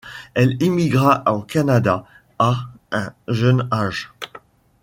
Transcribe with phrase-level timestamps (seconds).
[0.33, 2.07] Elle immigra au Canada
[2.39, 2.55] à
[2.91, 4.11] un jeune âge.